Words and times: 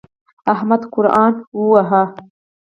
احمد 0.53 0.81
قرآن 0.93 1.33
وواهه. 1.57 2.03